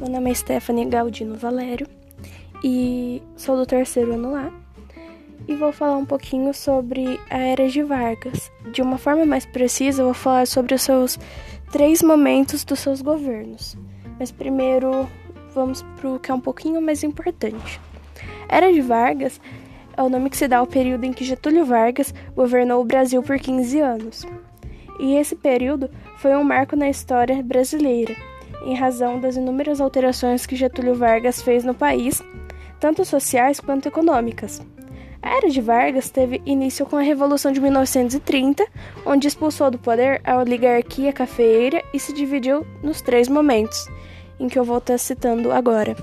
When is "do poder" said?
39.70-40.20